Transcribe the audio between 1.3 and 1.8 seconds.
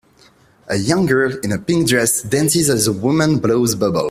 in a